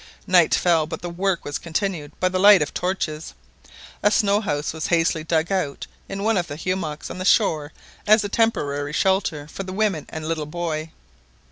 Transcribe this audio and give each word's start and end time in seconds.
Night 0.25 0.55
fell, 0.55 0.87
but 0.87 1.03
the 1.03 1.11
work 1.11 1.45
was 1.45 1.59
continued 1.59 2.19
by 2.19 2.27
the 2.27 2.39
light 2.39 2.63
of 2.63 2.73
torches. 2.73 3.35
A 4.01 4.09
"snow 4.09 4.41
house" 4.41 4.73
was 4.73 4.87
hastily 4.87 5.23
dug 5.23 5.51
out 5.51 5.85
in 6.09 6.23
one 6.23 6.37
of 6.37 6.47
the 6.47 6.57
hummocks 6.57 7.11
on 7.11 7.19
the 7.19 7.23
shore 7.23 7.71
as 8.07 8.23
a 8.23 8.27
temporary 8.27 8.93
shelter 8.93 9.47
for 9.47 9.61
the 9.61 9.71
women 9.73 10.07
and 10.09 10.23
the 10.23 10.27
little 10.27 10.47
boy. 10.47 10.89